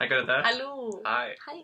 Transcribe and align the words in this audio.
Hei, 0.00 0.08
Karete. 0.10 0.40
Hallo. 0.46 1.00
Hei. 1.06 1.34
Hei. 1.46 1.58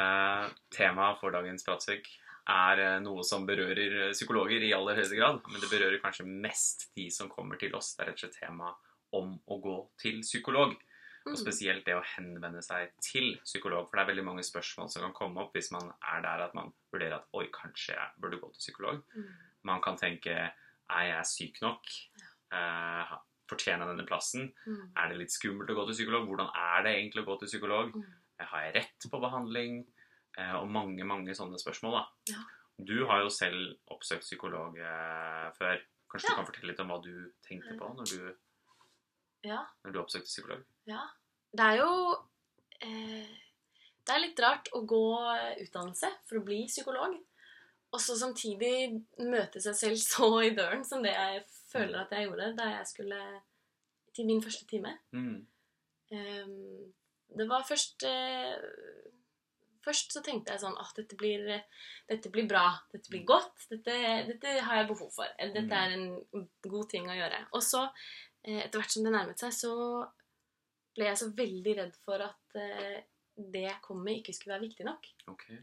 Eh, 0.00 0.50
Temaet 0.70 1.18
for 1.20 1.34
dagens 1.34 1.64
pratsøk 1.66 2.06
er 2.50 2.82
eh, 2.84 2.98
noe 3.02 3.24
som 3.26 3.46
berører 3.48 3.96
eh, 4.08 4.12
psykologer 4.14 4.62
i 4.66 4.72
aller 4.76 4.98
høyeste 5.00 5.18
grad, 5.18 5.40
men 5.50 5.60
det 5.62 5.70
berører 5.72 5.98
kanskje 6.02 6.26
mest 6.28 6.88
de 6.98 7.08
som 7.14 7.30
kommer 7.32 7.58
til 7.60 7.74
oss. 7.78 7.92
Det 7.96 8.04
er 8.04 8.12
rett 8.12 8.20
og 8.20 8.24
slett 8.26 8.38
tema 8.38 8.70
om 9.18 9.34
å 9.50 9.58
gå 9.62 9.76
til 10.02 10.22
psykolog. 10.26 10.76
Og 11.26 11.34
Mm. 11.34 11.36
spesielt 11.36 11.84
det 11.84 11.92
å 11.98 12.04
henvende 12.16 12.62
seg 12.64 12.94
til 13.04 13.34
psykolog. 13.44 13.90
For 13.90 13.98
det 13.98 14.02
er 14.06 14.10
veldig 14.14 14.24
mange 14.24 14.42
spørsmål 14.46 14.88
som 14.88 15.02
kan 15.02 15.12
komme 15.12 15.42
opp 15.42 15.52
hvis 15.52 15.68
man 15.74 15.90
er 16.00 16.22
der 16.24 16.46
at 16.46 16.54
man 16.56 16.70
vurderer 16.94 17.18
at 17.18 17.26
oi, 17.36 17.44
kanskje 17.52 17.92
jeg 17.92 18.14
burde 18.22 18.38
gå 18.40 18.48
til 18.54 18.62
psykolog. 18.62 19.02
Mm. 19.14 19.26
Man 19.68 19.82
kan 19.84 19.98
tenke 20.00 20.32
er 20.90 21.04
jeg 21.10 21.26
syk 21.28 21.60
nok? 21.60 21.84
Eh, 22.56 23.12
fortjener 23.50 23.84
jeg 23.84 23.92
denne 23.96 24.06
plassen? 24.08 24.48
Mm. 24.66 24.82
Er 24.96 25.08
det 25.12 25.18
litt 25.20 25.34
skummelt 25.34 25.70
å 25.70 25.76
gå 25.80 25.86
til 25.90 25.98
psykolog? 25.98 26.26
Hvordan 26.30 26.50
er 26.54 26.82
det 26.86 26.94
egentlig 26.96 27.24
å 27.24 27.28
gå 27.32 27.38
til 27.42 27.50
psykolog? 27.52 27.92
Mm. 27.96 28.06
Har 28.50 28.62
jeg 28.68 28.74
rett 28.78 29.06
på 29.12 29.20
behandling? 29.20 29.80
Eh, 30.38 30.54
og 30.60 30.68
mange, 30.70 31.04
mange 31.04 31.34
sånne 31.36 31.58
spørsmål. 31.60 31.98
da. 31.98 32.34
Ja. 32.34 32.42
Du 32.80 33.04
har 33.10 33.20
jo 33.24 33.28
selv 33.34 33.74
oppsøkt 33.92 34.22
psykolog 34.24 34.78
eh, 34.78 35.48
før. 35.58 35.82
Kanskje 36.10 36.30
Ja. 36.30 36.32
du 36.32 36.38
kan 36.40 36.46
fortelle 36.48 36.70
litt 36.72 36.80
om 36.80 36.88
hva 36.90 37.00
du 37.04 37.12
tenkte 37.46 37.76
på 37.78 37.90
når 37.98 38.08
du, 38.14 38.36
Ja. 39.44 39.66
når 39.84 39.92
du 39.92 39.98
oppsøkte 40.00 40.30
psykolog? 40.30 40.64
ja. 40.86 41.04
Det 41.52 41.64
er 41.66 41.76
jo 41.80 42.14
eh, 42.80 43.26
Det 44.06 44.14
er 44.14 44.20
litt 44.22 44.38
rart 44.42 44.68
å 44.72 44.84
gå 44.86 45.00
utdannelse 45.64 46.08
for 46.28 46.38
å 46.38 46.44
bli 46.46 46.62
psykolog, 46.66 47.16
og 47.92 48.00
så 48.00 48.14
samtidig 48.18 49.02
møte 49.18 49.60
seg 49.60 49.74
selv 49.74 49.96
så 49.98 50.28
i 50.46 50.54
døren 50.54 50.84
som 50.86 51.02
det 51.02 51.12
jeg 51.12 51.44
føler 51.72 52.02
at 52.02 52.12
jeg 52.14 52.28
gjorde 52.28 52.50
da 52.58 52.68
jeg 52.74 52.88
skulle 52.90 53.20
til 54.16 54.26
min 54.26 54.42
første 54.42 54.66
time. 54.70 54.96
Mm. 55.12 55.46
Um, 56.10 56.92
det 57.38 57.46
var 57.48 57.66
først 57.68 58.04
uh, 58.08 58.58
Først 59.80 60.12
så 60.12 60.20
tenkte 60.20 60.52
jeg 60.52 60.60
sånn 60.60 60.76
at 60.76 60.90
dette 60.98 61.16
blir, 61.16 61.46
dette 62.04 62.28
blir 62.28 62.44
bra. 62.44 62.66
Dette 62.92 63.08
blir 63.08 63.22
godt. 63.24 63.62
Dette, 63.70 63.94
dette 64.28 64.50
har 64.66 64.76
jeg 64.76 64.88
behov 64.90 65.08
for. 65.14 65.30
eller 65.40 65.54
Dette 65.56 65.78
er 65.78 65.94
en 65.94 66.42
god 66.66 66.90
ting 66.90 67.08
å 67.08 67.16
gjøre. 67.16 67.38
Og 67.56 67.64
så, 67.64 67.86
eh, 68.44 68.58
etter 68.66 68.76
hvert 68.76 68.92
som 68.92 69.06
det 69.06 69.14
nærmet 69.14 69.40
seg, 69.40 69.54
så 69.56 69.72
ble 70.98 71.08
jeg 71.08 71.20
så 71.22 71.30
veldig 71.38 71.74
redd 71.78 71.96
for 72.04 72.20
at 72.26 72.58
uh, 72.60 72.98
det 73.40 73.64
jeg 73.64 73.80
kom 73.86 74.04
med, 74.04 74.20
ikke 74.20 74.36
skulle 74.36 74.58
være 74.58 74.66
viktig 74.66 74.84
nok. 74.90 75.08
Okay. 75.32 75.62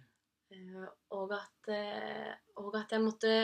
Uh, 0.49 0.89
Og 1.19 1.37
at, 1.37 1.69
uh, 1.69 2.33
og 2.63 2.79
at 2.81 2.97
jeg 2.97 3.05
måtte 3.05 3.35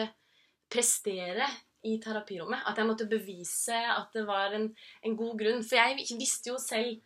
prestere 0.73 1.51
i 1.83 1.97
terapirommet. 2.03 2.63
At 2.69 2.79
jeg 2.79 2.89
måtte 2.89 3.09
bevise 3.11 3.79
at 3.93 4.13
det 4.15 4.25
var 4.27 4.55
en, 4.57 4.69
en 5.03 5.17
god 5.19 5.35
grunn. 5.39 5.65
For 5.65 5.79
jeg 5.79 6.19
visste 6.19 6.53
jo 6.53 6.59
selv 6.61 7.01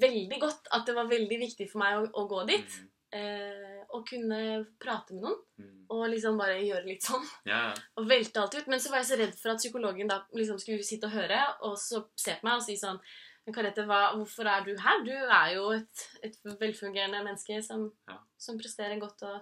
veldig 0.00 0.38
godt 0.40 0.70
at 0.76 0.86
det 0.86 0.94
var 0.96 1.10
veldig 1.10 1.38
viktig 1.40 1.66
for 1.70 1.82
meg 1.82 1.98
å, 1.98 2.08
å 2.22 2.26
gå 2.30 2.44
dit. 2.50 2.80
Mm. 2.80 2.88
Eh, 3.20 3.78
og 3.90 4.04
kunne 4.06 4.40
prate 4.78 5.16
med 5.16 5.24
noen. 5.26 5.40
Mm. 5.58 5.72
Og 5.90 6.04
liksom 6.12 6.38
bare 6.38 6.60
gjøre 6.62 6.86
litt 6.86 7.06
sånn. 7.06 7.26
Ja. 7.48 7.64
Og 7.98 8.06
velte 8.10 8.42
alt 8.42 8.54
ut. 8.54 8.70
Men 8.70 8.82
så 8.82 8.92
var 8.92 9.02
jeg 9.02 9.10
så 9.10 9.18
redd 9.18 9.34
for 9.40 9.54
at 9.54 9.62
psykologen 9.62 10.10
da 10.10 10.22
liksom 10.36 10.60
skulle 10.62 10.86
sitte 10.86 11.10
og 11.10 11.16
høre, 11.18 11.40
og 11.66 11.74
så 11.80 12.04
se 12.18 12.38
på 12.38 12.46
meg 12.46 12.60
og 12.60 12.64
si 12.68 12.78
sånn 12.80 13.00
men 13.46 13.54
Karette, 13.56 13.86
hva, 13.88 14.12
hvorfor 14.18 14.46
er 14.52 14.66
du 14.66 14.74
her? 14.78 14.98
Du 15.02 15.14
er 15.16 15.54
jo 15.54 15.70
et, 15.72 16.02
et 16.22 16.34
velfungerende 16.60 17.22
menneske 17.24 17.56
som, 17.64 17.86
Ja. 18.06 18.18
som 18.38 18.58
presterer 18.60 19.00
godt 19.00 19.24
og 19.26 19.40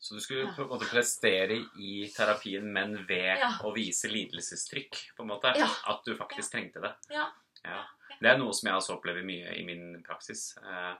Så 0.00 0.14
du 0.14 0.20
skulle 0.20 0.52
på 0.54 0.62
en 0.62 0.68
måte 0.70 0.86
prestere 0.88 1.56
i 1.82 2.06
terapien, 2.14 2.62
men 2.72 3.04
ved 3.08 3.38
Ja. 3.38 3.50
å 3.66 3.72
vise 3.74 4.06
lidelsestrykk, 4.08 5.16
på 5.16 5.22
en 5.24 5.28
måte. 5.32 5.52
Ja. 5.58 5.66
At 5.88 6.04
du 6.04 6.14
faktisk 6.14 6.52
trengte 6.52 6.80
det. 6.80 6.94
Ja. 7.10 7.26
Ja. 7.64 7.84
Det 8.20 8.30
er 8.30 8.38
noe 8.38 8.52
som 8.54 8.68
jeg 8.70 8.76
også 8.78 8.94
opplever 9.00 9.24
mye 9.26 9.56
i 9.58 9.64
min 9.64 10.02
praksis. 10.06 10.56
Eh, 10.62 10.94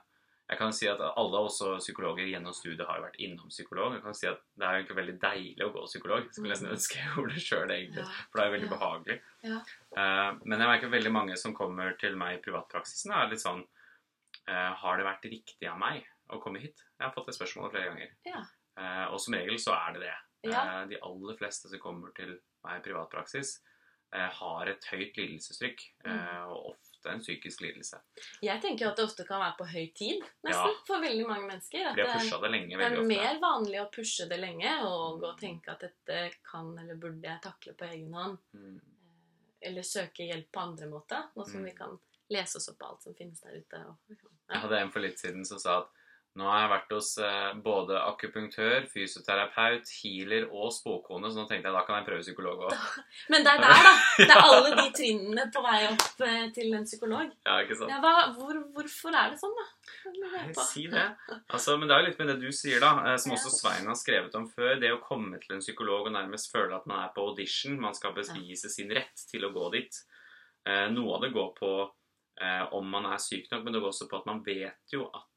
Jeg 0.49 0.57
kan 0.57 0.73
si 0.73 0.87
at 0.89 0.97
alle, 0.99 1.37
også 1.45 1.77
psykologer 1.77 2.25
gjennom 2.25 2.51
studiet, 2.57 2.87
har 2.87 2.97
jo 2.97 3.03
vært 3.03 3.19
innom 3.21 3.49
psykolog. 3.49 3.93
Jeg 3.93 4.01
kan 4.01 4.13
si 4.15 4.25
at 4.27 4.39
Det 4.57 4.65
er 4.65 4.71
jo 4.71 4.83
egentlig 4.83 4.95
veldig 4.97 5.19
deilig 5.21 5.61
å 5.61 5.71
gå 5.75 5.83
psykolog. 5.85 6.23
Jeg 6.23 6.33
skulle 6.33 6.49
nesten 6.49 6.71
ønske 6.73 6.95
jeg 6.97 7.05
gjorde 7.15 7.33
det 7.35 7.43
sjøl, 7.43 7.69
egentlig. 7.69 8.05
For 8.31 8.33
det 8.33 8.41
er 8.41 8.49
jo 8.49 8.57
veldig 8.57 8.71
Ja. 8.71 8.77
behagelig. 8.77 9.21
Eh, 9.97 10.31
Men 10.45 10.59
jeg 10.59 10.67
merker 10.67 10.89
veldig 10.89 11.11
mange 11.11 11.37
som 11.37 11.53
kommer 11.53 11.93
til 11.99 12.15
meg 12.15 12.39
i 12.39 12.41
privatpraksisen, 12.41 13.11
er 13.13 13.29
litt 13.29 13.39
sånn 13.45 13.61
eh, 14.47 14.73
Har 14.73 14.97
det 14.97 15.05
vært 15.05 15.29
riktig 15.29 15.69
av 15.69 15.77
meg 15.77 16.03
å 16.31 16.41
komme 16.41 16.59
hit? 16.59 16.81
Jeg 16.99 17.07
har 17.07 17.13
fått 17.13 17.27
det 17.27 17.35
spørsmålet 17.37 17.71
flere 17.71 17.89
ganger. 17.93 18.09
Ja. 18.25 18.41
Eh, 18.79 19.05
Og 19.13 19.19
som 19.19 19.33
regel 19.33 19.57
så 19.59 19.73
er 19.75 19.93
det 19.93 20.01
det. 20.07 20.15
Ja. 20.51 20.81
Eh, 20.81 20.85
De 20.87 20.99
aller 21.03 21.35
fleste 21.37 21.67
som 21.69 21.79
kommer 21.79 22.13
til 22.15 22.37
meg 22.63 22.79
i 22.79 22.89
privatpraksis, 22.89 23.59
eh, 24.13 24.29
har 24.39 24.67
et 24.71 24.85
høyt 24.91 25.17
lidelsestrykk, 25.17 25.79
Mm. 26.05 26.11
eh, 26.11 26.43
og 26.47 26.71
ofte 26.75 27.09
en 27.11 27.19
psykisk 27.19 27.61
lidelse. 27.61 27.99
Jeg 28.41 28.61
tenker 28.61 28.85
jo 28.85 28.89
at 28.91 28.95
det 28.97 29.05
ofte 29.05 29.25
kan 29.27 29.39
være 29.41 29.57
på 29.57 29.67
høy 29.67 29.93
tid, 29.95 30.21
nesten, 30.43 30.71
Ja. 30.71 30.73
for 30.87 30.99
veldig 31.01 31.27
mange 31.27 31.47
mennesker. 31.47 31.89
At 31.89 31.95
de 31.95 32.01
har 32.07 32.19
pusha 32.19 32.41
det 32.41 32.51
lenge 32.51 32.69
det 32.69 32.77
veldig 32.79 32.97
er 32.97 33.01
ofte. 33.01 33.07
mer 33.07 33.39
vanlig 33.39 33.79
å 33.81 33.91
pushe 33.91 34.29
det 34.29 34.39
lenge 34.39 34.71
og 34.85 35.19
gå 35.21 35.27
og 35.33 35.39
tenke 35.39 35.67
at 35.71 35.79
dette 35.79 36.35
kan 36.49 36.77
eller 36.79 36.95
burde 36.95 37.21
jeg 37.23 37.41
takle 37.41 37.73
på 37.73 37.85
egen 37.91 38.13
hånd. 38.13 38.37
Mm. 38.55 38.79
Eller 39.61 39.81
søke 39.81 40.23
hjelp 40.27 40.51
på 40.51 40.59
andre 40.61 40.87
måter, 40.87 41.29
nå 41.35 41.45
som 41.45 41.61
Mm. 41.61 41.65
vi 41.65 41.71
kan 41.71 41.99
lese 42.31 42.55
oss 42.57 42.69
opp 42.69 42.79
på 42.79 42.87
alt 42.89 43.01
som 43.03 43.13
finnes 43.13 43.41
der 43.41 43.57
ute. 43.57 43.85
Og, 43.87 43.97
Jeg 44.49 44.61
hadde 44.61 44.79
en 44.81 44.89
for 44.91 44.99
litt 44.99 45.17
siden 45.19 45.45
som 45.45 45.59
sa 45.59 45.79
at 45.81 45.89
nå 46.39 46.47
har 46.47 46.61
jeg 46.61 46.69
vært 46.71 46.93
hos 46.95 47.07
eh, 47.19 47.47
både 47.63 47.97
akupunktør, 47.99 48.85
fysioterapeut, 48.93 49.89
healer 49.99 50.45
og 50.47 50.69
spåkone, 50.71 51.27
så 51.27 51.41
nå 51.41 51.49
tenkte 51.49 51.67
jeg 51.67 51.75
da 51.75 51.81
kan 51.87 51.97
jeg 51.99 52.05
prøve 52.07 52.23
psykolog 52.23 52.61
òg. 52.69 52.85
Men 53.33 53.43
det 53.43 53.55
er 53.57 53.63
der, 53.65 53.81
da. 53.87 53.93
Det 54.21 54.27
er 54.29 54.43
alle 54.45 54.71
de 54.77 54.85
trinnene 54.95 55.45
på 55.51 55.63
vei 55.65 55.79
opp 55.89 56.23
eh, 56.27 56.45
til 56.55 56.77
en 56.77 56.87
psykolog. 56.87 57.33
Ja, 57.47 57.59
ikke 57.65 57.79
sant? 57.81 57.91
Ja, 57.91 57.99
hva, 58.03 58.13
hvor, 58.37 58.61
hvorfor 58.77 59.19
er 59.19 59.33
det 59.33 59.41
sånn, 59.41 59.57
da? 59.59 59.67
Nei, 60.15 60.43
si 60.63 60.85
det. 60.91 61.05
Altså, 61.41 61.75
men 61.81 61.91
det 61.91 61.97
er 61.97 62.03
jo 62.03 62.09
litt 62.09 62.23
med 62.23 62.31
det 62.31 62.37
du 62.45 62.49
sier, 62.55 62.79
da, 62.85 62.93
eh, 63.09 63.19
som 63.19 63.35
også 63.35 63.53
Svein 63.57 63.91
har 63.91 63.99
skrevet 63.99 64.39
om 64.39 64.47
før. 64.53 64.77
Det 64.79 64.93
å 64.95 65.03
komme 65.03 65.41
til 65.43 65.57
en 65.57 65.65
psykolog 65.65 66.07
og 66.07 66.15
nærmest 66.15 66.53
føle 66.55 66.77
at 66.77 66.87
man 66.89 67.03
er 67.03 67.11
på 67.15 67.27
audition. 67.33 67.79
Man 67.83 67.97
skal 67.97 68.15
bevise 68.15 68.71
sin 68.71 68.95
rett 68.95 69.27
til 69.27 69.43
å 69.43 69.51
gå 69.55 69.71
dit. 69.75 70.03
Noe 70.93 71.15
av 71.15 71.23
det 71.23 71.31
går 71.33 71.53
på 71.55 71.69
om 72.75 72.91
man 72.91 73.07
er 73.09 73.19
syk 73.23 73.47
nok, 73.49 73.63
men 73.63 73.73
det 73.73 73.79
går 73.81 73.89
også 73.89 74.07
på 74.11 74.19
at 74.19 74.27
man 74.27 74.41
vet 74.45 74.93
jo 74.93 75.07
at 75.07 75.28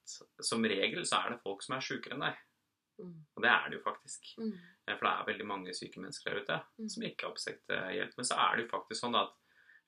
som 0.42 0.64
regel 0.64 1.04
så 1.06 1.20
er 1.24 1.30
det 1.34 1.42
folk 1.42 1.62
som 1.62 1.76
er 1.76 1.80
sjukere 1.84 2.14
enn 2.18 2.24
deg. 2.26 2.40
Mm. 3.00 3.14
Og 3.36 3.42
det 3.42 3.50
er 3.50 3.68
det 3.70 3.78
jo 3.78 3.82
faktisk. 3.84 4.34
Mm. 4.38 4.52
For 4.98 5.06
det 5.06 5.12
er 5.12 5.28
veldig 5.32 5.46
mange 5.48 5.74
syke 5.74 6.00
mennesker 6.02 6.30
der 6.34 6.42
ute 6.42 6.58
Mm. 6.78 6.88
som 6.88 7.02
ikke 7.02 7.24
har 7.26 7.32
oppsøkt 7.32 7.70
eh, 7.70 7.92
hjelp. 7.96 8.12
Men 8.16 8.24
så 8.28 8.34
er 8.38 8.56
det 8.56 8.64
jo 8.66 8.72
faktisk 8.78 9.00
sånn 9.04 9.16
at 9.20 9.32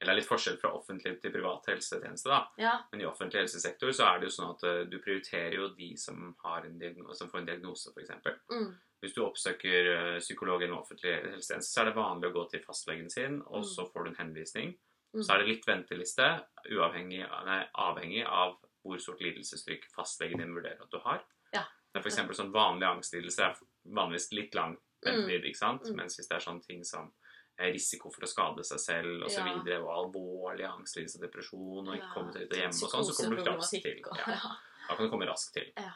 Eller 0.00 0.10
det 0.10 0.16
er 0.16 0.20
litt 0.22 0.28
forskjell 0.28 0.56
fra 0.58 0.72
offentlig 0.74 1.20
til 1.22 1.30
privat 1.32 1.66
helsetjeneste, 1.70 2.26
da. 2.28 2.40
Ja. 2.58 2.72
Men 2.90 3.00
i 3.00 3.04
offentlig 3.06 3.38
helsesektor 3.44 3.92
så 3.94 4.08
er 4.08 4.18
det 4.18 4.26
jo 4.26 4.32
sånn 4.34 4.50
at 4.50 4.64
eh, 4.66 4.80
du 4.90 4.98
prioriterer 4.98 5.54
jo 5.54 5.68
de 5.76 5.96
som, 5.96 6.34
har 6.42 6.64
en 6.66 6.78
diagnose, 6.80 7.14
som 7.18 7.30
får 7.30 7.38
en 7.38 7.46
diagnose, 7.46 7.92
f.eks. 7.94 8.10
Mm. 8.50 8.74
Hvis 9.00 9.14
du 9.14 9.22
oppsøker 9.22 9.86
eh, 9.94 10.18
psykolog 10.18 10.62
i 10.62 10.66
en 10.66 10.74
offentlig 10.80 11.14
helsetjeneste, 11.22 11.70
så 11.70 11.80
er 11.80 11.84
det 11.92 11.94
vanlig 11.96 12.28
å 12.28 12.34
gå 12.34 12.44
til 12.50 12.60
fastlegen 12.66 13.08
sin, 13.10 13.38
og 13.46 13.62
Mm. 13.62 13.70
så 13.70 13.86
får 13.92 14.04
du 14.04 14.10
en 14.10 14.16
henvisning. 14.26 14.74
Mm. 15.14 15.22
Så 15.22 15.30
er 15.32 15.38
det 15.38 15.48
litt 15.48 15.66
venteliste, 15.70 16.28
uavhengig, 16.74 17.22
nei, 17.46 17.60
avhengig 17.78 18.26
av 18.26 18.58
hvor 18.84 19.00
stort 19.00 19.22
lidelsestrykk 19.24 19.88
fastlegen 19.94 20.42
din 20.42 20.54
vurderer 20.54 20.82
at 20.84 20.92
du 20.92 21.00
har. 21.04 21.24
Ja. 21.54 21.64
Det 21.92 22.00
er 22.00 22.08
eksempel 22.10 22.36
sånn 22.36 22.52
vanlig 22.54 22.88
angstlidelse 22.88 23.44
er 23.46 23.58
vanligvis 23.96 24.30
litt 24.34 24.56
lang 24.58 24.76
ventetid, 25.04 25.44
ikke 25.50 25.60
sant? 25.60 25.84
Mm. 25.88 26.00
Mens 26.00 26.18
hvis 26.18 26.28
det 26.30 26.36
er 26.36 26.44
sånne 26.44 26.64
ting 26.64 26.84
som 26.86 27.10
eh, 27.58 27.70
risiko 27.74 28.10
for 28.12 28.26
å 28.26 28.30
skade 28.30 28.64
seg 28.66 28.82
selv 28.82 29.26
og 29.26 29.30
så 29.30 29.44
Ja. 29.44 29.78
og 29.80 29.90
alvorlig 29.94 30.66
angstlidelse, 30.68 31.20
og 31.20 31.26
depresjon, 31.26 31.88
og 31.88 31.94
ikke 31.96 32.12
komme 32.14 32.32
seg 32.34 32.46
ut 32.46 32.56
av 32.56 32.62
hjemme 32.64 32.80
og 32.82 32.94
sånn, 32.94 33.06
så 33.08 33.16
kommer 33.20 33.40
du 33.40 33.50
raskt 33.50 33.82
til. 33.82 34.00
Ja. 34.04 34.38
Ja. 34.38 34.54
Da 34.84 34.98
kan 34.98 35.06
du 35.06 35.10
komme 35.14 35.24
raskt 35.24 35.54
til. 35.56 35.70
Ja. 35.80 35.94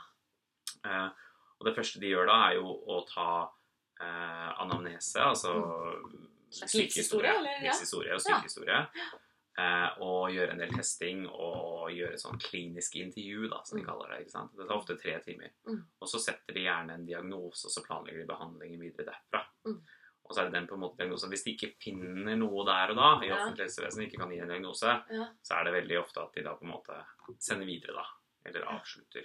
Eh, 0.88 1.08
og 1.58 1.66
det 1.66 1.74
første 1.76 2.00
de 2.00 2.08
gjør 2.08 2.30
da, 2.30 2.36
er 2.48 2.54
jo 2.56 2.70
å 2.88 3.02
ta 3.04 3.30
eh, 4.00 4.62
anamnese, 4.62 5.20
altså 5.20 5.52
eller? 7.36 7.58
Livshistorie 7.66 8.14
og 8.14 8.22
sykehistorie. 8.24 8.78
Eh, 9.58 9.88
og 10.06 10.28
gjøre 10.30 10.52
en 10.54 10.58
del 10.62 10.70
testing 10.70 11.24
og 11.26 11.88
gjøre 11.90 12.14
sånn 12.20 12.38
klinisk 12.38 12.94
intervju, 13.00 13.48
da, 13.50 13.58
som 13.64 13.78
de 13.78 13.82
Mm. 13.82 13.88
kaller 13.88 14.08
det. 14.12 14.18
ikke 14.26 14.30
sant? 14.36 14.52
Det 14.56 14.68
tar 14.68 14.76
ofte 14.76 14.96
tre 15.00 15.18
timer. 15.24 15.50
Mm. 15.66 15.80
Og 16.00 16.08
så 16.08 16.20
setter 16.22 16.54
de 16.54 16.60
gjerne 16.62 16.94
en 16.94 17.06
diagnose, 17.06 17.64
og 17.66 17.72
så 17.74 17.82
planlegger 17.84 18.20
de 18.22 18.26
behandlingen 18.34 18.80
videre 18.80 19.06
derfra. 19.10 19.42
Mm. 19.66 19.80
Og 20.28 20.30
så 20.36 20.40
er 20.40 20.44
det 20.44 20.52
den 20.52 20.66
på 20.68 20.74
en 20.74 20.80
måte 20.84 20.96
diagnosen. 20.98 21.30
Hvis 21.30 21.42
de 21.44 21.54
ikke 21.56 21.74
finner 21.82 22.36
noe 22.36 22.64
der 22.66 22.90
og 22.90 22.96
da, 22.96 23.08
i 23.26 23.30
offentlig 23.34 23.64
helsevesen 23.66 24.04
ikke 24.06 24.18
kan 24.20 24.30
gi 24.30 24.38
en 24.40 24.48
diagnose, 24.48 24.94
så 25.42 25.54
er 25.58 25.64
det 25.64 25.72
veldig 25.74 25.98
ofte 26.04 26.20
at 26.22 26.32
de 26.34 26.42
da 26.44 26.54
på 26.54 26.62
en 26.62 26.70
måte 26.74 27.04
sender 27.40 27.66
videre, 27.66 27.94
da. 27.94 28.04
Eller 28.46 28.60
avslutter. 28.68 29.24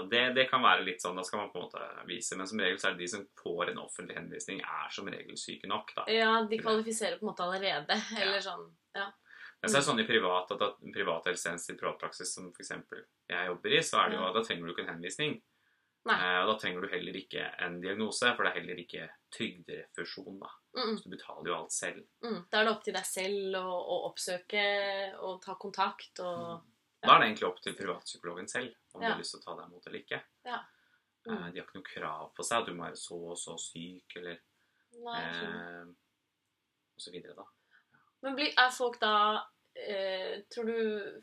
Ja. 0.00 0.08
Det, 0.12 0.22
det 0.36 0.44
kan 0.50 0.62
være 0.64 0.84
litt 0.86 1.02
sånn, 1.04 1.16
da 1.16 1.22
skal 1.26 1.40
man 1.44 1.50
på 1.52 1.60
en 1.60 1.66
måte 1.68 2.06
vise, 2.08 2.36
men 2.40 2.46
som 2.50 2.58
regel 2.62 2.78
så 2.80 2.88
er 2.90 2.96
det 2.98 3.04
de 3.04 3.08
som 3.12 3.24
får 3.42 3.70
en 3.72 3.82
offentlig 3.84 4.16
henvisning, 4.16 4.60
er 4.64 4.90
som 4.94 5.08
regel 5.12 5.36
syke 5.38 5.68
nok, 5.70 5.92
da. 5.96 6.04
ja, 6.12 6.32
de 6.50 6.58
kvalifiserer 6.60 7.18
på 7.20 7.26
en 7.26 7.32
måte 7.32 7.44
allerede. 7.46 7.98
Eller 8.20 8.40
sånn. 8.44 8.66
Ja. 8.96 9.10
Men 9.60 9.68
så 9.68 9.76
er 9.76 9.80
det 9.82 9.88
sånn 9.90 10.00
i 10.00 10.08
privat 10.08 10.50
at, 10.54 10.62
at 10.64 10.78
privat 10.94 11.26
helsetjeneste 11.28 11.74
i 11.74 11.78
privatpraksis, 11.80 12.30
som 12.34 12.46
f.eks. 12.54 12.70
jeg 13.28 13.46
jobber 13.50 13.74
i, 13.76 13.80
så 13.84 13.98
er 14.00 14.08
det 14.08 14.16
jo 14.16 14.22
Ja. 14.24 14.32
da 14.32 14.42
trenger 14.46 14.66
du 14.66 14.72
ikke 14.72 14.86
en 14.86 14.94
henvisning. 14.94 15.34
Nei. 16.08 16.14
Eh, 16.16 16.38
og 16.40 16.46
da 16.48 16.54
trenger 16.62 16.80
du 16.80 16.88
heller 16.88 17.16
ikke 17.18 17.42
en 17.60 17.74
diagnose, 17.82 18.30
for 18.32 18.46
det 18.46 18.54
er 18.54 18.60
heller 18.62 18.78
ikke 18.80 19.02
trygderefusjon, 19.36 20.38
da. 20.40 20.48
Mm, 20.78 20.94
Så 20.96 21.04
du 21.04 21.10
betaler 21.16 21.50
jo 21.50 21.56
alt 21.58 21.72
selv. 21.76 22.06
mm. 22.24 22.38
Da 22.50 22.60
er 22.60 22.64
det 22.64 22.72
opp 22.72 22.84
til 22.86 22.94
deg 22.96 23.04
selv 23.04 23.56
å, 23.58 23.64
å 23.68 23.96
oppsøke 24.08 24.62
og 25.26 25.42
ta 25.44 25.54
kontakt 25.60 26.22
og 26.24 26.62
Da 27.02 27.14
er 27.16 27.20
det 27.22 27.28
egentlig 27.30 27.48
opp 27.48 27.60
til 27.64 27.74
privatpsykologen 27.78 28.48
selv 28.48 28.74
om 28.94 29.00
de 29.00 29.06
Ja. 29.06 29.12
har 29.14 29.18
lyst 29.20 29.32
til 29.32 29.40
å 29.40 29.44
ta 29.44 29.54
deg 29.56 29.70
imot 29.70 29.86
eller 29.86 29.98
ikke. 30.04 30.22
Ja. 30.44 30.58
Eh, 30.60 31.32
Mm. 31.32 31.52
De 31.52 31.58
har 31.60 31.66
ikke 31.66 31.74
noe 31.76 31.82
krav 31.84 32.34
på 32.34 32.42
seg 32.44 32.60
at 32.62 32.66
du 32.66 32.72
må 32.74 32.84
være 32.86 32.96
så 32.96 33.16
og 33.30 33.36
så 33.36 33.58
syk, 33.60 34.16
eller 34.16 34.38
Nei, 35.04 35.20
eh, 35.20 35.84
og 35.84 37.00
så 37.04 37.10
videre, 37.12 37.34
da. 37.36 37.44
Men 38.22 38.34
blir, 38.36 38.52
er 38.56 38.70
folk 38.70 38.98
da 39.00 39.44
eh, 39.76 40.40
Tror 40.50 40.64
du 40.66 41.22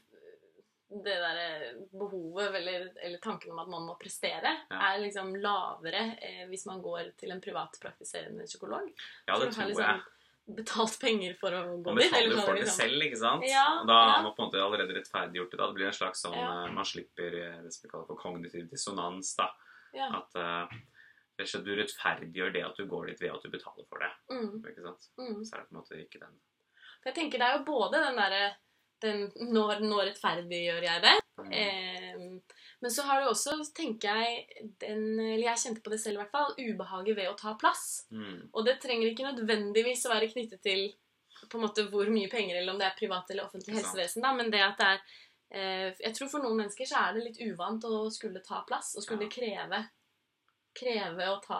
det 0.89 1.03
derre 1.19 1.87
behovet 1.91 2.55
eller, 2.55 2.85
eller 3.03 3.17
tanken 3.19 3.51
om 3.51 3.59
at 3.59 3.67
man 3.67 3.83
må 3.89 3.97
prestere, 3.99 4.53
er 4.71 4.99
liksom 5.01 5.33
lavere 5.35 6.17
eh, 6.23 6.45
hvis 6.47 6.65
man 6.65 6.79
går 6.81 7.09
til 7.17 7.31
en 7.31 7.41
privatpraktiserende 7.41 8.45
psykolog? 8.47 8.87
Ja, 9.27 9.37
det 9.37 9.49
tror, 9.51 9.51
tror 9.51 9.63
jeg. 9.67 9.75
liksom 9.75 10.01
betalt 10.47 10.99
penger 11.01 11.33
for 11.39 11.51
å 11.51 11.61
gå 11.83 11.91
Man 11.91 11.99
dit? 11.99 12.07
betaler 12.11 12.25
eller 12.25 12.35
jo 12.35 12.41
for 12.45 12.53
det 12.55 12.63
liksom- 12.63 12.81
selv, 12.81 13.03
ikke 13.03 13.17
sant? 13.19 13.43
Ja, 13.47 13.65
og 13.81 13.87
da 13.87 13.93
ja. 13.93 14.21
man 14.23 14.33
på 14.33 14.43
en 14.43 14.49
måte 14.49 14.61
allerede 14.63 14.95
rettferdiggjort 14.95 15.51
det. 15.51 15.57
Da. 15.57 15.67
Det 15.67 15.75
blir 15.75 15.87
en 15.87 15.97
slags 15.99 16.21
sånn 16.23 16.37
Ja. 16.37 16.65
eh, 16.65 16.71
Man 16.71 16.85
slipper 16.85 17.31
eh, 17.35 17.61
det 17.63 17.73
som 17.73 17.83
vi 17.83 17.89
kaller 17.91 18.07
for 18.07 18.15
kognitiv 18.15 18.69
dissonans. 18.69 19.35
da. 19.35 19.49
Ja. 19.93 20.07
At 20.17 20.35
uh, 20.35 20.67
du 21.37 21.71
rettferdiggjør 21.75 22.53
det 22.53 22.63
at 22.65 22.75
du 22.75 22.85
går 22.85 23.07
dit 23.07 23.21
ved 23.21 23.31
at 23.31 23.41
du 23.43 23.49
betaler 23.49 23.85
for 23.87 23.99
det. 23.99 24.11
Mm, 24.29 24.63
ikke 24.63 24.83
sant? 24.83 25.09
mm. 25.17 25.43
Så 25.43 25.55
er 25.55 25.59
det 25.59 25.69
på 25.69 25.75
en 25.75 25.81
måte 25.81 26.05
ikke 26.05 26.19
den 26.19 26.39
jeg 27.07 27.15
tenker 27.15 27.39
det 27.39 27.47
er 27.47 27.57
jo 27.59 27.67
både 27.67 28.01
den 28.03 28.17
derre 28.19 28.47
når, 29.53 29.83
når 29.85 30.09
rettferdiggjør 30.09 30.83
jeg 30.87 31.03
det? 31.05 31.15
Mm. 31.37 31.51
Eh, 31.53 32.55
men 32.81 32.91
så 32.91 33.03
har 33.07 33.21
du 33.21 33.27
også, 33.29 33.57
tenker 33.77 34.15
jeg, 34.21 34.47
den, 34.81 35.19
eller 35.19 35.43
jeg 35.51 35.61
kjente 35.63 35.83
på 35.85 35.89
det 35.93 35.99
selv 36.01 36.17
i 36.17 36.21
hvert 36.23 36.31
fall, 36.33 36.55
ubehaget 36.57 37.15
ved 37.17 37.29
å 37.29 37.37
ta 37.37 37.53
plass. 37.61 38.07
Mm. 38.11 38.49
Og 38.53 38.65
det 38.65 38.79
trenger 38.81 39.11
ikke 39.11 39.27
nødvendigvis 39.31 40.05
å 40.07 40.13
være 40.15 40.31
knyttet 40.33 40.61
til 40.65 40.87
på 41.49 41.57
en 41.59 41.67
måte 41.67 41.85
hvor 41.91 42.09
mye 42.09 42.29
penger, 42.31 42.57
eller 42.57 42.73
om 42.73 42.79
det 42.81 42.87
er 42.87 42.97
privat 42.97 43.29
eller 43.29 43.45
offentlig 43.45 43.75
helsevesen, 43.77 44.23
da, 44.25 44.31
men 44.33 44.49
det 44.51 44.61
at 44.65 44.77
det 44.81 44.87
er 44.87 45.01
eh, 45.51 45.93
Jeg 46.01 46.15
tror 46.17 46.29
for 46.31 46.43
noen 46.43 46.57
mennesker 46.63 46.89
så 46.89 47.03
er 47.05 47.13
det 47.13 47.23
litt 47.27 47.41
uvant 47.45 47.83
å 47.85 48.09
skulle 48.11 48.41
ta 48.43 48.63
plass, 48.67 48.95
og 48.97 49.03
skulle 49.05 49.29
Ja. 49.29 49.35
kreve 49.37 49.83
kreve 50.77 51.25
å 51.33 51.37
ta, 51.41 51.59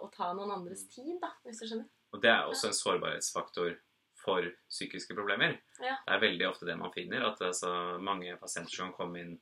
å 0.00 0.10
ta 0.12 0.32
noen 0.36 0.50
andres 0.52 0.82
Mm. 0.84 0.90
tid, 0.92 1.20
da, 1.22 1.30
hvis 1.44 1.60
du 1.60 1.66
skjønner. 1.66 1.86
Og 2.12 2.20
det 2.22 2.30
er 2.30 2.42
også 2.48 2.68
en 2.68 2.76
sårbarhetsfaktor 2.76 3.78
for 4.28 4.48
psykiske 4.68 5.16
problemer. 5.16 5.56
Ja. 5.80 5.96
Det 6.06 6.14
er 6.16 6.20
veldig 6.26 6.48
ofte 6.50 6.68
det 6.68 6.76
man 6.80 6.92
finner, 6.94 7.24
at 7.30 7.38
det 7.40 7.48
er 7.48 7.56
så 7.56 7.72
mange 8.04 8.36
pasienter 8.40 8.76
som 8.82 8.92
kommer 8.96 9.24
inn 9.24 9.38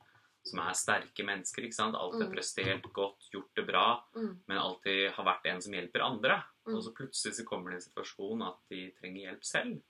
som 0.47 0.61
er 0.63 0.77
sterke 0.79 1.25
mennesker. 1.27 1.65
ikke 1.67 1.75
sant? 1.75 1.97
Alltid 1.99 2.29
Mm. 2.29 2.35
prestert 2.37 2.85
godt, 2.95 3.25
gjort 3.35 3.51
det 3.57 3.67
bra, 3.67 4.01
Mm. 4.15 4.41
men 4.47 4.59
alltid 4.59 5.11
har 5.17 5.25
vært 5.27 5.47
en 5.51 5.61
som 5.61 5.73
hjelper 5.75 6.05
andre. 6.07 6.37
Mm. 6.69 6.77
Og 6.77 6.83
så 6.85 6.93
plutselig 6.95 7.35
så 7.35 7.45
kommer 7.45 7.71
det 7.73 7.83
en 7.83 7.91
situasjon 7.91 8.47
at 8.47 8.59
de 8.71 8.93
trenger 9.01 9.27
hjelp 9.27 9.45
selv. 9.45 9.83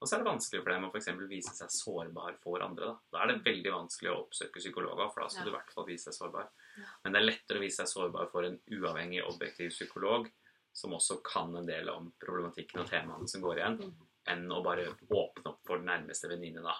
Og 0.00 0.06
så 0.06 0.14
er 0.14 0.22
det 0.22 0.28
vanskelig 0.30 0.62
for 0.62 0.70
dem 0.70 0.84
å 0.84 0.92
for 0.92 1.26
vise 1.26 1.54
seg 1.56 1.70
sårbar 1.72 2.36
for 2.42 2.60
andre. 2.62 2.84
Da, 2.86 2.98
da 3.12 3.22
er 3.24 3.26
det 3.32 3.44
veldig 3.44 3.72
vanskelig 3.72 4.10
å 4.12 4.28
oppsøke 4.28 4.60
psykologer, 4.60 5.10
for 5.12 5.22
da 5.22 5.28
skal 5.28 5.40
Ja. 5.40 5.44
du 5.44 5.50
i 5.50 5.58
hvert 5.58 5.72
fall 5.72 5.86
vise 5.86 6.04
deg 6.10 6.14
sårbar. 6.14 6.48
Ja. 6.78 6.84
Men 7.02 7.12
det 7.12 7.22
er 7.22 7.26
lettere 7.32 7.58
å 7.58 7.64
vise 7.64 7.82
seg 7.82 7.88
sårbar 7.88 8.30
for 8.30 8.44
en 8.44 8.60
uavhengig, 8.70 9.24
objektiv 9.26 9.70
psykolog 9.72 10.30
som 10.72 10.92
også 10.92 11.22
kan 11.24 11.56
en 11.56 11.66
del 11.66 11.88
om 11.88 12.12
problematikken 12.22 12.80
og 12.82 12.86
temaene 12.90 13.26
som 13.28 13.40
går 13.40 13.56
igjen, 13.56 13.78
Mm. 13.80 13.94
Enn 14.28 14.46
å 14.52 14.62
bare 14.64 14.88
åpne 15.10 15.46
opp 15.52 15.60
for 15.66 15.78
den 15.78 15.86
nærmeste 15.90 16.28
venninne, 16.30 16.62
da. 16.62 16.74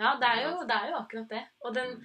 Ja, 0.00 0.14
det 0.20 0.28
er, 0.28 0.42
jo, 0.48 0.64
det 0.68 0.76
er 0.76 0.90
jo 0.90 0.96
akkurat 1.02 1.28
det. 1.28 1.42
Og, 1.64 1.74
den, 1.74 1.90
Mm. 1.96 2.04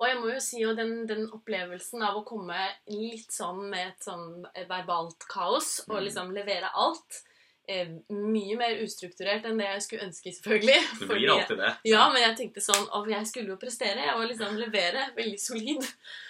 og 0.00 0.08
jeg 0.08 0.16
må 0.20 0.32
jo 0.34 0.40
si 0.40 0.60
jo 0.60 0.74
den, 0.74 1.06
den 1.06 1.28
opplevelsen 1.30 2.02
av 2.02 2.16
å 2.18 2.24
komme 2.26 2.56
litt 2.90 3.30
sånn 3.32 3.70
med 3.70 3.92
et 3.94 4.02
sånn 4.04 4.44
verbalt 4.68 5.26
kaos 5.30 5.80
og 5.88 5.96
Mm. 5.98 6.04
liksom 6.08 6.32
levere 6.34 6.70
alt 6.74 7.22
eh, 7.68 7.88
Mye 8.10 8.56
mer 8.56 8.76
ustrukturert 8.84 9.44
enn 9.44 9.58
det 9.58 9.66
jeg 9.66 9.82
skulle 9.82 10.04
ønske, 10.06 10.30
selvfølgelig. 10.36 10.76
Det 11.00 11.08
blir 11.08 11.30
alltid 11.32 11.58
det. 11.58 11.72
Ja, 11.84 12.04
men 12.12 12.22
jeg 12.22 12.36
tenkte 12.38 12.62
sånn 12.62 12.86
Og 12.94 13.08
jeg 13.10 13.26
skulle 13.26 13.48
jo 13.48 13.56
prestere. 13.56 14.04
Jeg 14.06 14.14
var 14.14 14.26
liksom 14.30 14.54
levere 14.56 15.08
veldig 15.16 15.40
solid. 15.40 15.82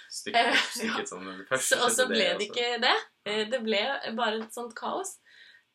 Stykket, 0.09 0.47
Eh, 0.47 0.63
stykket 0.73 1.09
sånn 1.11 1.27
Så, 1.61 1.77
og 1.85 1.91
så 1.93 2.07
ble 2.09 2.31
det 2.39 2.47
ikke 2.49 2.81
det. 2.81 2.95
Eh, 3.27 3.45
Det 3.51 3.61
ble 3.63 3.83
bare 4.17 4.41
et 4.45 4.55
sånt 4.55 4.73
kaos. 4.75 5.19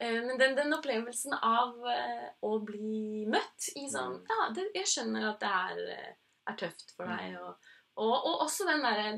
Eh, 0.01 0.18
Men 0.25 0.38
den, 0.42 0.56
den 0.57 0.74
opplevelsen 0.74 1.33
av 1.38 1.75
eh, 1.88 2.27
å 2.42 2.56
bli 2.65 3.25
møtt 3.30 3.69
i 3.77 3.88
sånn 3.92 4.18
Mm. 4.18 4.27
Ja, 4.33 4.50
det, 4.56 4.68
jeg 4.75 4.89
skjønner 4.89 5.30
at 5.30 5.39
det 5.44 5.51
er, 5.62 5.81
eh, 5.95 6.13
er 6.50 6.57
tøft 6.57 6.95
for 6.98 7.06
deg. 7.06 7.36
Mm. 7.36 7.42
Og, 7.45 7.74
og, 8.01 8.15
og 8.31 8.45
også 8.48 8.65
den 8.69 8.81
derre 8.88 9.18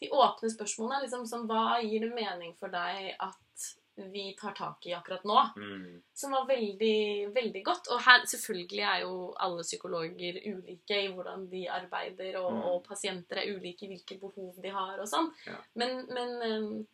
De 0.00 0.08
åpne 0.16 0.48
spørsmålene. 0.52 1.02
Liksom 1.04 1.26
som 1.28 1.46
Hva 1.48 1.80
gir 1.84 2.00
det 2.06 2.14
mening 2.14 2.54
for 2.60 2.68
deg 2.72 3.14
at 3.20 3.36
vi 4.00 4.30
tar 4.40 4.54
tak 4.56 4.86
i 4.88 4.94
akkurat 4.96 5.24
nå? 5.28 5.40
Mm. 5.60 5.98
Som 6.16 6.32
var 6.32 6.46
veldig, 6.48 7.32
veldig 7.36 7.62
godt. 7.66 7.90
Og 7.92 8.00
her 8.06 8.24
selvfølgelig 8.24 8.84
er 8.92 9.02
jo 9.02 9.34
alle 9.44 9.64
psykologer 9.66 10.38
ulike 10.46 11.02
i 11.04 11.10
hvordan 11.12 11.48
de 11.52 11.66
arbeider, 11.68 12.38
og, 12.40 12.52
Mm. 12.54 12.62
og 12.70 12.84
pasienter 12.88 13.42
er 13.42 13.52
ulike 13.56 13.84
i 13.84 13.90
hvilke 13.92 14.16
behov 14.20 14.56
de 14.62 14.72
har 14.72 14.98
og 15.00 15.08
sånn. 15.08 15.28
Ja. 15.46 15.58
Men, 15.74 16.06
men 16.08 16.86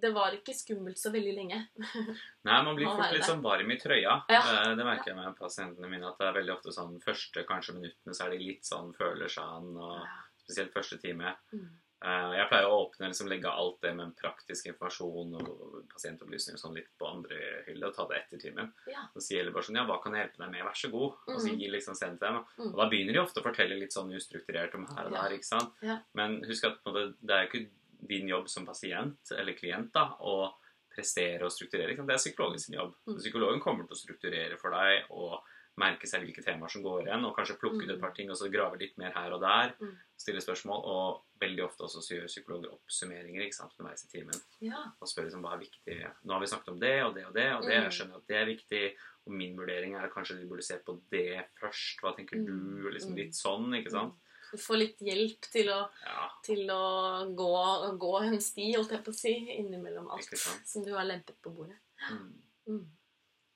det 0.00 0.10
var 0.14 0.32
ikke 0.36 0.54
skummelt 0.54 0.98
så 0.98 1.10
veldig 1.14 1.34
lenge. 1.36 1.60
Nei, 2.48 2.58
man 2.62 2.76
blir 2.76 2.86
fort 2.90 3.12
litt 3.14 3.24
sånn 3.28 3.42
varm 3.44 3.70
i 3.70 3.78
trøya. 3.80 4.18
Ja. 4.32 4.42
Eh, 4.42 4.74
Det 4.76 4.84
merker 4.84 5.12
jeg 5.12 5.16
med 5.16 5.36
pasientene 5.38 5.88
mine. 5.90 6.06
At 6.12 6.18
det 6.18 6.28
er 6.28 6.38
veldig 6.40 6.54
ofte 6.58 6.72
sånn 6.76 7.00
første 7.02 7.46
kanskje 7.48 7.74
minuttene 7.80 8.14
så 8.14 8.26
er 8.26 8.36
de 8.36 8.44
litt 8.44 8.64
sånn 8.68 8.92
føler 8.96 9.28
seg 9.28 9.44
an, 9.44 9.72
og 9.76 10.06
spesielt 10.44 10.72
første 10.76 10.98
time. 11.02 11.34
Mm. 11.52 11.66
Eh, 12.06 12.32
Jeg 12.36 12.48
pleier 12.50 12.66
å 12.68 12.76
åpne 12.84 13.08
liksom 13.08 13.26
legge 13.32 13.48
alt 13.50 13.78
det 13.82 13.94
med 13.96 14.12
praktisk 14.20 14.66
informasjon 14.68 15.30
og 15.40 15.86
pasientopplysninger 15.94 16.60
sånn 16.60 16.74
litt 16.76 16.90
på 17.00 17.08
andre 17.08 17.38
hylle 17.66 17.88
og 17.88 17.94
ta 17.96 18.04
det 18.10 18.18
etter 18.20 18.42
timen. 18.42 18.68
Ja. 18.92 19.06
Så 19.14 19.22
sier 19.24 19.44
de 19.48 19.54
bare 19.54 19.64
sånn 19.64 19.78
Ja, 19.80 19.86
hva 19.88 19.96
kan 20.04 20.12
jeg 20.14 20.26
hjelpe 20.26 20.42
deg 20.44 20.52
med? 20.52 20.64
Vær 20.68 20.76
så 20.76 20.90
god. 20.92 21.16
Og 21.26 21.40
så 21.40 21.48
Mhm. 21.48 21.58
gir 21.58 21.72
liksom 21.72 21.96
sendt 21.96 22.20
dem. 22.20 22.44
Mm. 22.58 22.68
Og 22.74 22.76
da 22.76 22.88
begynner 22.92 23.12
de 23.16 23.24
ofte 23.24 23.40
å 23.40 23.46
fortelle 23.48 23.80
litt 23.80 23.92
sånn 23.96 24.12
ustrukturert 24.12 24.74
om 24.76 24.86
her 24.92 25.06
og 25.06 25.12
der, 25.16 25.36
ikke 25.38 25.50
sant. 25.50 25.72
Men 26.14 26.42
husk 26.44 26.64
at 26.64 26.78
det 26.84 27.30
er 27.34 27.46
jo 27.46 27.48
ikke 27.50 27.70
din 28.00 28.28
jobb 28.28 28.48
som 28.48 28.66
pasient 28.66 29.32
eller 29.36 29.52
klient 29.58 29.92
da, 29.92 30.10
å 30.20 30.52
prestere 30.96 31.44
og 31.44 31.52
strukturere. 31.52 31.96
Det 31.96 32.14
er 32.14 32.22
psykologen 32.22 32.58
sin 32.62 32.74
jobb. 32.78 32.94
Mm. 33.06 33.18
Psykologen 33.20 33.60
kommer 33.60 33.84
til 33.86 33.96
å 33.96 34.00
strukturere 34.00 34.56
for 34.58 34.70
deg 34.72 35.10
og 35.10 35.42
merke 35.76 36.08
seg 36.08 36.22
hvilke 36.24 36.40
temaer 36.40 36.72
som 36.72 36.80
går 36.80 37.02
igjen, 37.04 37.24
og 37.28 37.34
kanskje 37.36 37.58
plukke 37.60 37.82
ut 37.84 37.90
et 37.90 37.98
Mm. 37.98 38.00
par 38.00 38.12
ting 38.16 38.30
og 38.30 38.36
så 38.40 38.48
grave 38.50 38.78
litt 38.80 38.96
mer 38.96 39.12
her 39.12 39.30
og 39.36 39.42
der. 39.42 39.74
Mm. 39.78 39.90
Stille 40.16 40.40
spørsmål. 40.40 40.80
Og 40.88 41.22
veldig 41.38 41.64
ofte 41.66 41.84
også 41.84 42.00
så 42.00 42.14
gjør 42.16 42.30
psykologer 42.32 42.72
oppsummeringer 42.72 43.42
ikke 43.44 43.58
sant, 43.58 43.74
underveis 43.78 44.06
i 44.06 44.08
timen. 44.08 44.40
Ja. 44.64 44.86
Og 45.02 45.06
spør 45.06 45.26
liksom 45.28 45.42
hva 45.44 45.52
er 45.52 45.60
viktig. 45.66 45.98
Nå 46.24 46.32
har 46.32 46.40
vi 46.40 46.46
snakket 46.46 46.68
om 46.72 46.80
det 46.80 46.94
og 47.04 47.14
det 47.14 47.26
og 47.26 47.34
det, 47.34 47.52
og 47.52 47.62
det. 47.68 47.74
Jeg 47.76 47.92
skjønner 47.92 48.16
at 48.16 48.26
det 48.26 48.36
er 48.40 48.46
viktig. 48.46 48.96
Og 49.26 49.32
min 49.36 49.56
vurdering 49.58 49.94
er 49.96 50.04
at 50.06 50.14
kanskje 50.14 50.40
du 50.40 50.48
burde 50.48 50.64
se 50.64 50.78
på 50.78 50.96
det 51.10 51.44
først. 51.60 52.00
Hva 52.00 52.16
tenker 52.16 52.40
du? 52.46 52.88
Liksom 52.88 53.14
litt 53.14 53.34
sånn, 53.36 53.68
ikke 53.76 53.90
sant? 53.92 54.14
Får 54.58 54.78
litt 54.78 54.98
hjelp 55.00 55.40
til 55.52 55.68
å, 55.68 55.88
Ja. 56.04 56.30
til 56.42 56.66
å 56.70 57.34
gå, 57.34 57.98
gå 57.98 58.12
en 58.22 58.40
sti, 58.40 58.72
holdt 58.76 58.90
jeg 58.92 59.04
på 59.04 59.10
å 59.10 59.14
si, 59.14 59.32
innimellom 59.58 60.10
alt 60.10 60.30
som 60.64 60.84
du 60.84 60.92
har 60.94 61.04
lempet 61.04 61.40
på 61.42 61.50
bordet. 61.54 61.78
Mm. 62.10 62.42
Mm. 62.68 62.86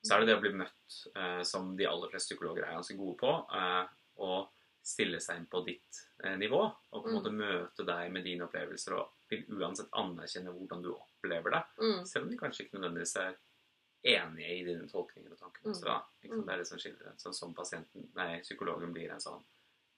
så 0.03 0.15
er 0.15 0.19
det 0.19 0.27
det 0.31 0.37
å 0.37 0.41
bli 0.41 0.49
møtt, 0.57 0.95
eh, 1.15 1.43
som 1.43 1.75
de 1.77 1.85
aller 1.85 2.09
fleste 2.09 2.33
psykologer 2.33 2.63
er 2.65 2.73
ganske 2.73 2.97
gode 2.97 3.17
på, 3.19 3.33
eh, 3.55 3.87
og 4.17 4.49
stille 4.83 5.19
seg 5.21 5.37
inn 5.37 5.45
på 5.45 5.63
ditt 5.65 5.99
eh, 6.23 6.35
nivå, 6.37 6.61
og 6.91 7.03
på 7.03 7.07
en 7.07 7.13
Mm. 7.13 7.19
måte 7.21 7.31
møte 7.31 7.85
deg 7.85 8.11
med 8.11 8.23
dine 8.23 8.41
opplevelser, 8.47 8.93
og 8.97 9.11
vil 9.29 9.45
uansett 9.59 9.89
anerkjenne 9.93 10.49
hvordan 10.57 10.81
du 10.81 10.89
opplever 10.95 11.51
det, 11.51 11.63
Mm. 11.77 12.05
selv 12.05 12.23
om 12.25 12.29
de 12.31 12.37
kanskje 12.37 12.65
ikke 12.65 12.79
nødvendigvis 12.79 13.15
er 13.17 13.35
enige 14.03 14.49
i 14.59 14.63
dine 14.65 14.87
tolkninger 14.89 15.31
og 15.31 15.37
tankene. 15.37 15.67
Mm. 15.69 15.75
Så 15.75 15.85
da, 15.85 16.01
liksom, 16.23 16.45
Det 16.45 16.53
er 16.53 16.57
det 16.57 16.67
som 16.67 16.77
skiller 16.79 17.03
det. 17.03 17.17
Sånn 17.17 17.33
som 17.35 17.53
pasienten, 17.53 18.09
nei, 18.15 18.39
psykologen 18.41 18.91
blir 18.93 19.11
en 19.11 19.19
sånn 19.19 19.43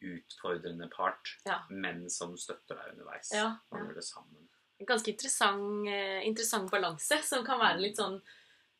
utfordrende 0.04 0.90
part, 0.92 1.36
Ja. 1.46 1.62
men 1.70 2.10
som 2.10 2.36
støtter 2.38 2.76
deg 2.76 2.94
underveis. 2.94 3.32
Ja, 3.34 3.58
Man 3.72 3.82
ja. 3.82 3.88
gjør 3.88 3.96
det 3.96 4.04
sammen. 4.08 4.50
En 4.80 4.86
ganske 4.90 5.12
interessant, 5.14 5.88
eh, 5.88 6.22
interessant 6.28 6.72
balanse, 6.72 7.22
som 7.24 7.46
kan 7.46 7.60
være 7.60 7.80
litt 7.80 7.98
sånn 7.98 8.22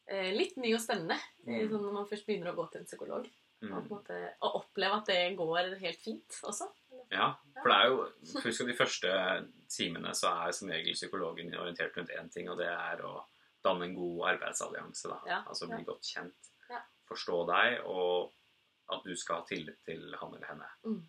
eh, 0.08 0.34
Litt 0.36 0.58
ny 0.58 0.74
og 0.76 0.82
spennende 0.82 1.16
eh, 1.48 1.64
Mm. 1.64 1.70
sånn 1.72 1.82
når 1.82 1.94
man 1.94 2.06
først 2.10 2.26
begynner 2.28 2.52
å 2.52 2.56
gå 2.58 2.72
til 2.72 2.82
en 2.82 2.86
psykolog. 2.86 3.26
Og, 3.64 3.70
en 3.70 3.84
Mm. 3.84 3.88
måte, 3.88 4.34
og 4.42 4.56
oppleve 4.60 4.98
at 4.98 5.06
det 5.06 5.38
går 5.38 5.80
helt 5.80 6.00
fint 6.02 6.28
også. 6.44 6.68
Ja, 7.10 7.36
for 7.62 7.70
det 7.70 7.78
er 7.78 7.88
jo 7.88 8.42
Husk 8.44 8.60
at 8.62 8.68
de 8.68 8.74
første 8.74 9.10
timene 9.70 10.12
så 10.14 10.28
er 10.46 10.52
som 10.52 10.68
regel 10.68 10.94
psykologen 10.94 11.54
orientert 11.56 11.96
rundt 11.96 12.10
én 12.10 12.30
ting, 12.30 12.50
og 12.50 12.58
det 12.58 12.68
er 12.68 12.98
å 13.02 13.24
danne 13.64 13.84
en 13.86 13.96
god 13.96 14.36
arbeidsallianse. 14.36 15.08
da. 15.08 15.44
Altså 15.48 15.68
bli 15.68 15.78
ja. 15.78 15.84
godt 15.86 16.04
kjent. 16.04 16.50
Forstå 17.08 17.48
deg, 17.48 17.86
og 17.86 18.34
at 18.92 19.04
du 19.06 19.16
skal 19.16 19.36
ha 19.38 19.46
tillit 19.46 19.78
til 19.86 20.14
han 20.20 20.34
eller 20.36 20.48
henne. 20.48 20.70
Mm. 20.86 21.08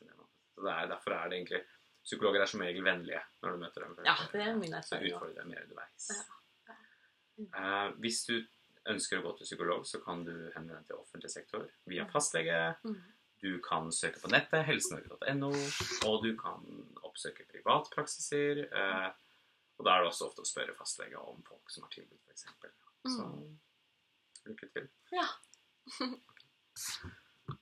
Det 0.00 0.06
liksom 0.10 0.28
Så 0.54 0.64
det 0.66 0.72
er, 0.72 0.88
Derfor 0.92 1.16
er 1.16 1.28
det 1.28 1.38
egentlig 1.40 1.62
Psykologer 2.06 2.44
er 2.44 2.46
som 2.46 2.62
regel 2.62 2.84
vennlige 2.86 3.22
når 3.42 3.50
du 3.56 3.62
møter 3.64 3.82
dem. 3.82 3.96
Ja, 4.06 4.14
det 4.32 4.42
er 4.44 4.54
min 4.54 4.74
erfaring 4.78 5.08
Så 5.08 5.16
utfordrer 5.16 5.40
deg 5.40 5.48
mer 5.50 5.64
underveis. 5.64 6.04
Ja. 6.14 6.76
Mm. 7.36 7.48
Uh, 7.52 7.88
hvis 8.04 8.20
du 8.28 8.36
ønsker 8.92 9.18
å 9.18 9.24
gå 9.24 9.32
til 9.40 9.48
psykolog, 9.48 9.82
så 9.90 9.98
kan 10.04 10.22
du 10.24 10.32
henvende 10.54 10.78
deg 10.78 10.86
til 10.86 11.00
offentlig 11.00 11.32
sektor 11.32 11.66
via 11.90 12.06
fastlege. 12.12 12.60
Mm. 12.86 13.00
Du 13.42 13.50
kan 13.64 13.90
søke 13.92 14.22
på 14.22 14.30
nettet, 14.32 14.62
helsenorge.no, 14.68 15.50
og 16.08 16.22
du 16.24 16.30
kan 16.40 16.62
oppsøke 17.04 17.44
privatpraksiser. 17.50 18.62
Eh, 18.70 19.10
og 19.76 19.84
da 19.84 19.96
er 19.96 20.06
det 20.06 20.12
også 20.12 20.30
ofte 20.30 20.46
å 20.46 20.48
spørre 20.48 20.78
fastlege 20.78 21.20
om 21.20 21.42
folk 21.44 21.74
som 21.74 21.84
har 21.84 21.92
tilbud, 21.98 22.22
f.eks. 22.30 22.46
Så 23.10 23.26
Mm. 23.26 23.58
lykke 24.46 24.70
til. 24.78 24.88
Ja. 25.12 25.26